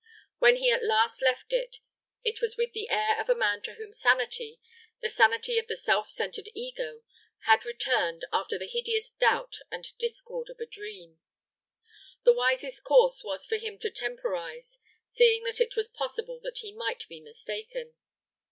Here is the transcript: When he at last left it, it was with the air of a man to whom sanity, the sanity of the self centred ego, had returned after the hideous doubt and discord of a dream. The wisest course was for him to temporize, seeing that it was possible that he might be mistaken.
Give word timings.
When 0.39 0.55
he 0.55 0.71
at 0.71 0.83
last 0.83 1.21
left 1.21 1.53
it, 1.53 1.77
it 2.23 2.41
was 2.41 2.57
with 2.57 2.71
the 2.73 2.89
air 2.89 3.19
of 3.21 3.29
a 3.29 3.35
man 3.35 3.61
to 3.61 3.73
whom 3.75 3.93
sanity, 3.93 4.59
the 4.99 5.09
sanity 5.09 5.59
of 5.59 5.67
the 5.67 5.75
self 5.75 6.09
centred 6.09 6.49
ego, 6.55 7.03
had 7.41 7.67
returned 7.67 8.25
after 8.33 8.57
the 8.57 8.65
hideous 8.65 9.11
doubt 9.11 9.57
and 9.69 9.95
discord 9.99 10.49
of 10.49 10.59
a 10.59 10.65
dream. 10.65 11.19
The 12.23 12.33
wisest 12.33 12.83
course 12.83 13.23
was 13.23 13.45
for 13.45 13.57
him 13.57 13.77
to 13.77 13.91
temporize, 13.91 14.79
seeing 15.05 15.43
that 15.43 15.61
it 15.61 15.75
was 15.75 15.87
possible 15.87 16.39
that 16.39 16.57
he 16.63 16.71
might 16.73 17.07
be 17.07 17.19
mistaken. 17.19 17.93